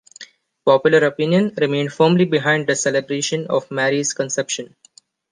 [0.65, 4.75] Popular opinion remained firmly behind the celebration of Mary's conception.